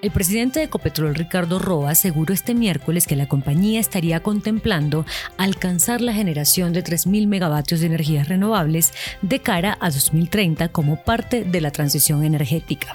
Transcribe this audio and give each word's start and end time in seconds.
El 0.00 0.12
presidente 0.12 0.60
de 0.60 0.66
Ecopetrol, 0.66 1.16
Ricardo 1.16 1.58
Roa, 1.58 1.90
aseguró 1.90 2.32
este 2.32 2.54
miércoles 2.54 3.08
que 3.08 3.16
la 3.16 3.26
compañía 3.26 3.80
estaría 3.80 4.22
contemplando 4.22 5.04
alcanzar 5.38 6.00
la 6.00 6.12
generación 6.12 6.72
de 6.72 6.84
3.000 6.84 7.26
megavatios 7.26 7.80
de 7.80 7.86
energías 7.86 8.28
renovables 8.28 8.92
de 9.22 9.40
cara 9.40 9.76
a 9.80 9.90
2030 9.90 10.68
como 10.68 11.02
parte 11.02 11.42
de 11.42 11.60
la 11.60 11.72
transición 11.72 12.22
energética. 12.22 12.94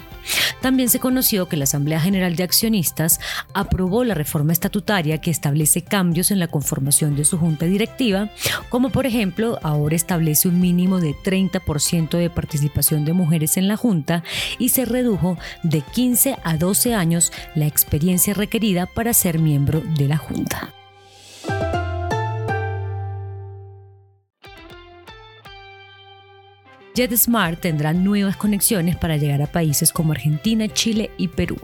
También 0.62 0.90
se 0.90 1.00
conoció 1.00 1.48
que 1.48 1.58
la 1.58 1.66
Asamblea 1.66 2.00
General 2.00 2.36
de 2.36 2.44
Accionistas 2.44 3.20
aprobó 3.54 4.04
la 4.04 4.14
reforma 4.14 4.54
estatutaria 4.54 5.20
que 5.20 5.32
establece 5.32 5.84
cambios 5.84 6.32
en 6.32 6.40
la 6.40 6.48
conformación 6.48 7.16
de 7.16 7.26
su 7.26 7.38
junta 7.38 7.66
directiva, 7.66 8.30
como 8.70 8.90
por 8.90 9.06
ejemplo 9.06 9.60
ahora 9.64 9.96
establece 9.96 10.48
un 10.48 10.60
mínimo 10.60 11.00
de 11.00 11.16
30% 11.16 12.18
de 12.18 12.30
participación 12.30 13.06
de 13.06 13.14
mujeres 13.14 13.58
en 13.58 13.68
la 13.68 13.78
junta 13.78 14.24
y 14.60 14.70
se 14.70 14.86
redujo 14.86 15.38
de 15.64 15.82
15 15.82 16.38
a 16.44 16.58
12 16.58 16.96
años 16.96 17.32
la 17.56 17.68
experiencia 17.68 18.34
requerida 18.34 18.86
para 18.86 19.14
ser 19.14 19.40
miembro 19.40 19.82
de 19.98 20.08
la 20.08 20.18
junta. 20.18 20.74
JetSmart 26.96 27.60
tendrá 27.60 27.94
nuevas 27.94 28.38
conexiones 28.38 28.96
para 28.96 29.18
llegar 29.18 29.42
a 29.42 29.48
países 29.48 29.92
como 29.92 30.12
Argentina, 30.12 30.68
Chile 30.68 31.10
y 31.18 31.28
Perú. 31.28 31.58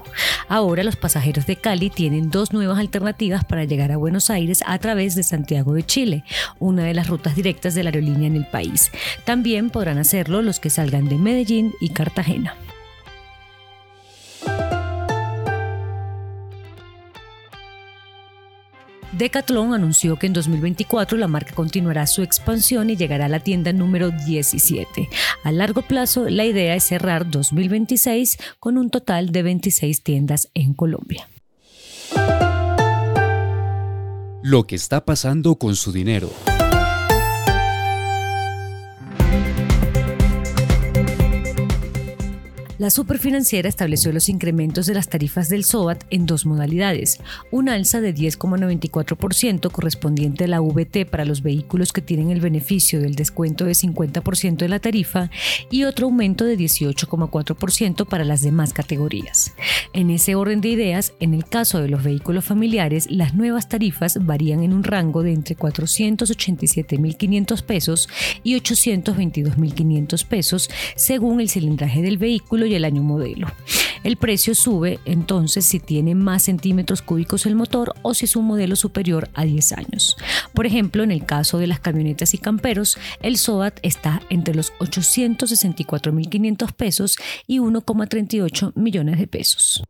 Ahora 0.48 0.84
los 0.84 0.96
pasajeros 0.96 1.46
de 1.46 1.56
Cali 1.56 1.90
tienen 1.90 2.32
dos 2.32 2.52
nuevas 2.52 2.80
alternativas 2.80 3.46
para 3.46 3.64
llegar 3.64 3.92
a 3.92 3.98
Buenos 3.98 4.30
Aires 4.30 4.64
a 4.66 4.78
través 4.80 5.16
de 5.16 5.24
Santiago 5.24 5.74
de 5.74 5.84
Chile, 5.84 6.24
una 6.58 6.84
de 6.84 6.96
las 6.96 7.08
rutas 7.08 7.36
directas 7.36 7.76
de 7.76 7.84
la 7.84 7.90
aerolínea 7.90 8.28
en 8.28 8.36
el 8.36 8.48
país. 8.48 8.92
También 9.24 9.70
podrán 9.70 10.00
hacerlo 10.00 10.42
los 10.42 10.60
que 10.60 10.70
salgan 10.72 11.08
de 11.08 11.18
Medellín 11.18 11.74
y 11.80 11.90
Cartagena. 11.90 12.56
Decathlon 19.20 19.74
anunció 19.74 20.16
que 20.16 20.28
en 20.28 20.34
2024 20.34 21.18
la 21.18 21.28
marca 21.28 21.54
continuará 21.54 22.08
su 22.08 22.22
expansión 22.22 22.90
y 22.90 22.96
llegará 22.96 23.26
a 23.26 23.28
la 23.28 23.42
tienda 23.42 23.74
número 23.74 24.12
17. 24.12 25.10
A 25.44 25.52
largo 25.52 25.82
plazo, 25.82 26.30
la 26.30 26.46
idea 26.46 26.74
es 26.74 26.86
cerrar 26.86 27.30
2026 27.30 28.38
con 28.62 28.78
un 28.78 28.90
total 28.90 29.34
de 29.34 29.44
26 29.44 30.04
tiendas 30.04 30.50
en 30.54 30.74
Colombia. 30.74 31.28
Lo 34.42 34.66
que 34.66 34.76
está 34.76 35.04
pasando 35.04 35.56
con 35.56 35.76
su 35.76 35.92
dinero. 35.92 36.32
La 42.80 42.90
superfinanciera 42.90 43.68
estableció 43.68 44.14
los 44.14 44.30
incrementos 44.30 44.86
de 44.86 44.94
las 44.94 45.10
tarifas 45.10 45.50
del 45.50 45.66
SOAT 45.66 46.06
en 46.12 46.26
dos 46.26 46.46
modalidades, 46.46 47.20
un 47.52 47.68
alza 47.68 48.00
de 48.00 48.16
10,94% 48.16 49.70
correspondiente 49.70 50.46
a 50.46 50.48
la 50.48 50.62
VT 50.62 51.06
para 51.06 51.26
los 51.26 51.44
vehículos 51.44 51.92
que 51.92 52.02
tienen 52.02 52.30
el 52.30 52.40
beneficio 52.40 53.02
del 53.02 53.16
descuento 53.16 53.66
de 53.66 53.74
50% 53.74 54.56
de 54.56 54.70
la 54.70 54.80
tarifa 54.80 55.30
y 55.70 55.84
otro 55.84 56.06
aumento 56.06 56.46
de 56.46 56.58
18,4% 56.58 58.08
para 58.08 58.24
las 58.24 58.44
demás 58.44 58.72
categorías. 58.72 59.49
En 59.94 60.10
ese 60.12 60.36
orden 60.36 60.62
de 60.62 60.70
ideas, 60.70 61.14
en 61.20 61.34
el 61.34 61.46
caso 61.46 61.82
de 61.82 61.90
los 61.90 62.04
vehículos 62.04 62.46
familiares, 62.46 63.10
las 63.10 63.34
nuevas 63.34 63.68
tarifas 63.70 64.24
varían 64.24 64.62
en 64.62 64.74
un 64.74 64.84
rango 64.84 65.24
de 65.24 65.34
entre 65.34 65.58
487.500 65.58 67.64
pesos 67.64 68.08
y 68.44 68.56
822.500 68.56 70.26
pesos 70.26 70.70
según 70.96 71.42
el 71.42 71.50
cilindraje 71.50 72.04
del 72.04 72.20
vehículo 72.20 72.68
y 72.68 72.76
el 72.76 72.86
año 72.86 73.02
modelo. 73.02 73.48
El 74.04 74.18
precio 74.18 74.56
sube 74.56 75.00
entonces 75.06 75.66
si 75.66 75.80
tiene 75.80 76.16
más 76.16 76.44
centímetros 76.44 77.02
cúbicos 77.02 77.46
el 77.46 77.56
motor 77.56 77.94
o 78.02 78.14
si 78.14 78.26
es 78.26 78.36
un 78.36 78.46
modelo 78.46 78.76
superior 78.76 79.30
a 79.34 79.44
10 79.44 79.74
años. 79.74 80.18
Por 80.54 80.66
ejemplo, 80.66 81.04
en 81.04 81.12
el 81.12 81.26
caso 81.26 81.58
de 81.58 81.68
las 81.68 81.80
camionetas 81.80 82.34
y 82.34 82.38
camperos, 82.38 82.98
el 83.22 83.38
SOAT 83.38 83.80
está 83.84 84.22
entre 84.30 84.56
los 84.56 84.74
864.500 84.80 86.74
pesos 86.74 87.18
y 87.48 87.60
1,38 87.60 88.74
millones 88.76 89.20
de 89.20 89.28
pesos. 89.28 89.84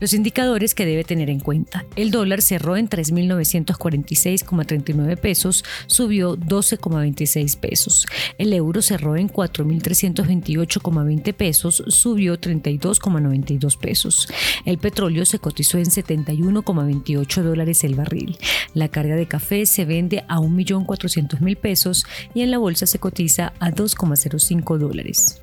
Los 0.00 0.12
indicadores 0.12 0.74
que 0.74 0.84
debe 0.84 1.04
tener 1.04 1.30
en 1.30 1.38
cuenta. 1.40 1.86
El 1.96 2.10
dólar 2.10 2.42
cerró 2.42 2.76
en 2.76 2.86
3.946,39 2.88 5.16
pesos, 5.16 5.64
subió 5.86 6.36
12,26 6.36 7.58
pesos. 7.58 8.06
El 8.38 8.52
euro 8.52 8.82
cerró 8.82 9.16
en 9.16 9.30
4.328,20 9.30 11.34
pesos, 11.34 11.82
subió 11.88 12.38
32,92 12.38 13.78
pesos. 13.78 14.28
El 14.64 14.78
petróleo 14.78 15.24
se 15.24 15.38
cotizó 15.38 15.78
en 15.78 15.86
71,28 15.86 17.42
dólares 17.42 17.84
el 17.84 17.94
barril. 17.94 18.36
La 18.74 18.88
carga 18.88 19.14
de 19.16 19.26
café 19.26 19.66
se 19.66 19.84
vende 19.84 20.24
a 20.28 20.38
1.400.000 20.38 21.56
pesos 21.56 22.06
y 22.34 22.42
en 22.42 22.50
la 22.50 22.58
bolsa 22.58 22.86
se 22.86 22.98
cotiza 22.98 23.52
a 23.60 23.70
2,05 23.70 24.78
dólares. 24.78 25.40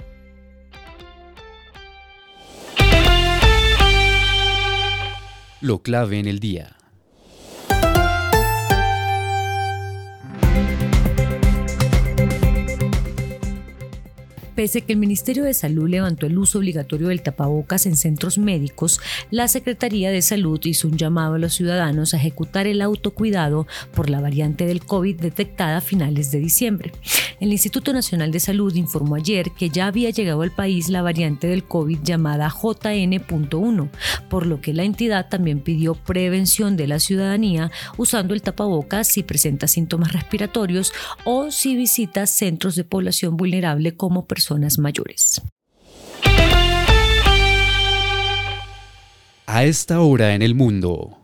Lo 5.63 5.81
clave 5.81 6.19
en 6.19 6.28
el 6.28 6.41
día. 6.41 6.75
Pese 14.56 14.79
a 14.79 14.81
que 14.81 14.91
el 14.91 15.00
Ministerio 15.00 15.46
de 15.46 15.53
Salud 15.53 15.88
levantó 15.88 16.25
el 16.25 16.38
uso 16.38 16.59
obligatorio 16.59 17.07
del 17.07 17.23
tapabocas 17.23 17.85
en 17.85 17.96
centros 17.96 18.38
médicos, 18.38 19.00
la 19.31 19.47
Secretaría 19.47 20.12
de 20.12 20.22
Salud 20.22 20.59
hizo 20.66 20.90
un 20.90 20.97
llamado 20.97 21.35
a 21.35 21.40
los 21.40 21.53
ciudadanos 21.53 22.13
a 22.13 22.18
ejecutar 22.18 22.68
el 22.68 22.81
autocuidado 22.81 23.66
por 23.94 24.09
la 24.09 24.19
variante 24.19 24.66
del 24.66 24.84
COVID 24.84 25.22
detectada 25.22 25.78
a 25.78 25.81
finales 25.81 26.29
de 26.31 26.40
diciembre. 26.40 26.91
El 27.43 27.51
Instituto 27.51 27.91
Nacional 27.91 28.31
de 28.31 28.39
Salud 28.39 28.73
informó 28.73 29.15
ayer 29.15 29.51
que 29.51 29.69
ya 29.69 29.87
había 29.87 30.11
llegado 30.11 30.43
al 30.43 30.51
país 30.51 30.87
la 30.87 31.01
variante 31.01 31.45
del 31.45 31.65
COVID 31.65 31.99
llamada 32.01 32.49
JN.1, 32.49 33.89
por 34.29 34.45
lo 34.45 34.61
que 34.61 34.73
la 34.73 34.85
entidad 34.85 35.27
también 35.27 35.59
pidió 35.59 35.93
prevención 35.93 36.77
de 36.77 36.87
la 36.87 36.99
ciudadanía 36.99 37.69
usando 37.97 38.33
el 38.33 38.41
tapabocas 38.41 39.09
si 39.09 39.23
presenta 39.23 39.67
síntomas 39.67 40.13
respiratorios 40.13 40.93
o 41.25 41.51
si 41.51 41.75
visita 41.75 42.27
centros 42.27 42.77
de 42.77 42.85
población 42.85 43.35
vulnerable 43.35 43.97
como 43.97 44.25
personas 44.25 44.79
mayores. 44.79 45.41
A 49.47 49.65
esta 49.65 49.99
hora 49.99 50.33
en 50.33 50.43
el 50.43 50.55
mundo. 50.55 51.22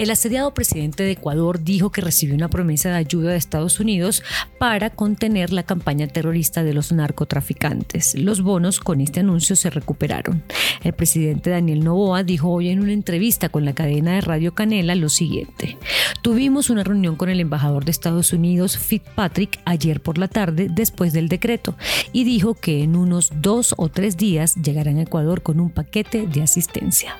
El 0.00 0.10
asediado 0.10 0.54
presidente 0.54 1.02
de 1.02 1.10
Ecuador 1.10 1.62
dijo 1.62 1.92
que 1.92 2.00
recibió 2.00 2.34
una 2.34 2.48
promesa 2.48 2.88
de 2.88 2.94
ayuda 2.94 3.32
de 3.32 3.36
Estados 3.36 3.80
Unidos 3.80 4.22
para 4.58 4.88
contener 4.88 5.52
la 5.52 5.64
campaña 5.64 6.06
terrorista 6.06 6.64
de 6.64 6.72
los 6.72 6.90
narcotraficantes. 6.90 8.14
Los 8.14 8.40
bonos 8.40 8.80
con 8.80 9.02
este 9.02 9.20
anuncio 9.20 9.56
se 9.56 9.68
recuperaron. 9.68 10.42
El 10.82 10.94
presidente 10.94 11.50
Daniel 11.50 11.84
Novoa 11.84 12.22
dijo 12.22 12.48
hoy 12.48 12.70
en 12.70 12.80
una 12.80 12.94
entrevista 12.94 13.50
con 13.50 13.66
la 13.66 13.74
cadena 13.74 14.14
de 14.14 14.22
Radio 14.22 14.54
Canela 14.54 14.94
lo 14.94 15.10
siguiente. 15.10 15.76
Tuvimos 16.22 16.70
una 16.70 16.82
reunión 16.82 17.16
con 17.16 17.28
el 17.28 17.38
embajador 17.38 17.84
de 17.84 17.90
Estados 17.90 18.32
Unidos, 18.32 18.78
Fitzpatrick, 18.78 19.60
ayer 19.66 20.00
por 20.00 20.16
la 20.16 20.28
tarde 20.28 20.68
después 20.70 21.12
del 21.12 21.28
decreto 21.28 21.76
y 22.10 22.24
dijo 22.24 22.54
que 22.54 22.82
en 22.82 22.96
unos 22.96 23.32
dos 23.42 23.74
o 23.76 23.90
tres 23.90 24.16
días 24.16 24.54
llegarán 24.54 24.96
a 24.96 25.02
Ecuador 25.02 25.42
con 25.42 25.60
un 25.60 25.68
paquete 25.68 26.26
de 26.26 26.40
asistencia. 26.40 27.18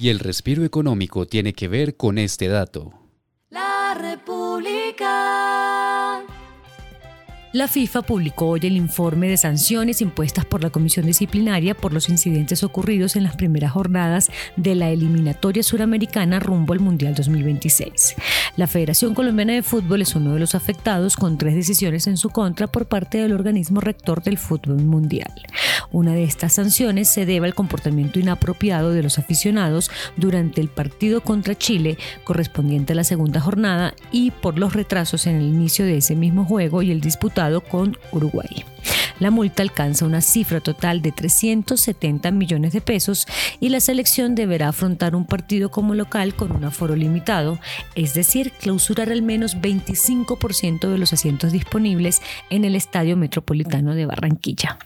Y 0.00 0.10
el 0.10 0.20
respiro 0.20 0.64
económico 0.64 1.26
tiene 1.26 1.52
que 1.54 1.66
ver 1.66 1.96
con 1.96 2.18
este 2.18 2.46
dato. 2.46 2.92
La 3.50 3.96
República. 4.00 5.08
La 7.52 7.66
FIFA 7.66 8.02
publicó 8.02 8.48
hoy 8.50 8.60
el 8.62 8.76
informe 8.76 9.26
de 9.28 9.38
sanciones 9.38 10.02
impuestas 10.02 10.44
por 10.44 10.62
la 10.62 10.68
Comisión 10.68 11.06
Disciplinaria 11.06 11.74
por 11.74 11.94
los 11.94 12.10
incidentes 12.10 12.62
ocurridos 12.62 13.16
en 13.16 13.24
las 13.24 13.36
primeras 13.36 13.72
jornadas 13.72 14.30
de 14.56 14.74
la 14.74 14.90
eliminatoria 14.90 15.62
suramericana 15.62 16.40
rumbo 16.40 16.74
al 16.74 16.80
Mundial 16.80 17.14
2026. 17.14 18.16
La 18.56 18.66
Federación 18.66 19.14
Colombiana 19.14 19.54
de 19.54 19.62
Fútbol 19.62 20.02
es 20.02 20.14
uno 20.14 20.34
de 20.34 20.40
los 20.40 20.54
afectados 20.54 21.16
con 21.16 21.38
tres 21.38 21.54
decisiones 21.54 22.06
en 22.06 22.18
su 22.18 22.28
contra 22.28 22.66
por 22.66 22.86
parte 22.86 23.16
del 23.16 23.32
organismo 23.32 23.80
rector 23.80 24.22
del 24.22 24.36
fútbol 24.36 24.84
mundial. 24.84 25.32
Una 25.90 26.12
de 26.12 26.24
estas 26.24 26.54
sanciones 26.54 27.08
se 27.08 27.24
debe 27.24 27.46
al 27.46 27.54
comportamiento 27.54 28.18
inapropiado 28.18 28.92
de 28.92 29.02
los 29.02 29.18
aficionados 29.18 29.90
durante 30.16 30.60
el 30.60 30.68
partido 30.68 31.22
contra 31.22 31.56
Chile 31.56 31.98
correspondiente 32.24 32.92
a 32.92 32.96
la 32.96 33.04
segunda 33.04 33.40
jornada 33.40 33.94
y 34.12 34.30
por 34.30 34.58
los 34.58 34.74
retrasos 34.74 35.26
en 35.26 35.36
el 35.36 35.44
inicio 35.44 35.84
de 35.84 35.96
ese 35.96 36.14
mismo 36.14 36.44
juego 36.44 36.82
y 36.82 36.90
el 36.90 37.00
disputado 37.00 37.62
con 37.62 37.96
Uruguay. 38.12 38.64
La 39.18 39.30
multa 39.32 39.62
alcanza 39.62 40.06
una 40.06 40.20
cifra 40.20 40.60
total 40.60 41.02
de 41.02 41.10
370 41.10 42.30
millones 42.30 42.72
de 42.72 42.80
pesos 42.80 43.26
y 43.58 43.68
la 43.70 43.80
selección 43.80 44.34
deberá 44.34 44.68
afrontar 44.68 45.16
un 45.16 45.26
partido 45.26 45.70
como 45.70 45.94
local 45.94 46.34
con 46.34 46.52
un 46.52 46.64
aforo 46.64 46.94
limitado, 46.94 47.58
es 47.96 48.14
decir, 48.14 48.52
clausurar 48.52 49.10
al 49.10 49.22
menos 49.22 49.56
25% 49.56 50.88
de 50.88 50.98
los 50.98 51.12
asientos 51.12 51.50
disponibles 51.50 52.22
en 52.50 52.64
el 52.64 52.76
Estadio 52.76 53.16
Metropolitano 53.16 53.94
de 53.94 54.06
Barranquilla. 54.06 54.78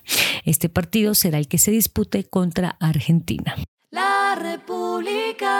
Este 0.45 0.69
partido 0.69 1.15
será 1.15 1.39
el 1.39 1.47
que 1.47 1.59
se 1.59 1.71
dispute 1.71 2.25
contra 2.25 2.77
Argentina. 2.81 3.55
La 3.91 4.35
República. 4.35 5.53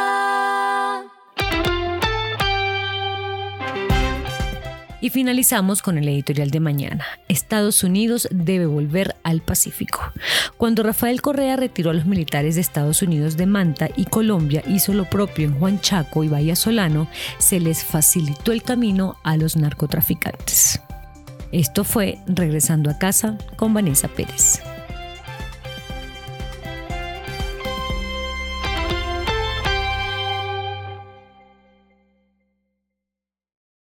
Y 5.01 5.11
finalizamos 5.11 5.83
con 5.83 5.99
el 5.99 6.09
editorial 6.09 6.51
de 6.51 6.61
mañana. 6.61 7.05
Estados 7.29 7.83
Unidos 7.83 8.29
debe 8.31 8.67
volver 8.67 9.17
al 9.25 9.41
Pacífico. 9.43 10.01
Cuando 10.57 10.85
Rafael 10.85 11.21
Correa 11.21 11.57
retiró 11.57 11.91
a 11.91 11.95
los 11.95 12.07
militares 12.07 12.55
de 12.55 12.61
Estados 12.61 13.03
Unidos 13.03 13.37
de 13.37 13.47
Manta 13.47 13.89
y 13.97 14.05
Colombia 14.05 14.63
hizo 14.69 14.95
lo 14.95 15.11
propio 15.11 15.47
en 15.47 15.59
Juan 15.59 15.81
Chaco 15.81 16.23
y 16.23 16.29
Bahía 16.29 16.55
Solano, 16.55 17.09
se 17.39 17.59
les 17.59 17.85
facilitó 17.85 18.53
el 18.53 18.63
camino 18.63 19.17
a 19.25 19.37
los 19.37 19.57
narcotraficantes. 19.57 20.81
Esto 21.51 21.85
fue 21.85 22.19
Regresando 22.27 22.89
a 22.89 22.99
casa 22.99 23.37
con 23.57 23.75
Vanessa 23.75 24.07
Pérez. 24.09 24.63